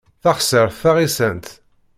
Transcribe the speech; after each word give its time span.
Taɣsert 0.23 0.77
taɣisant. 0.81 1.47